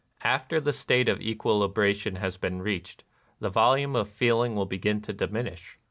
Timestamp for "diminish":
5.13-5.77